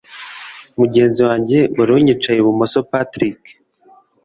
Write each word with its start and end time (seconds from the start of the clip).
mugenzi 0.79 1.19
wanjye 1.27 1.59
wari 1.77 1.91
unyicaye 1.97 2.37
ibumoso 2.39 2.77
Patrick 2.91 3.41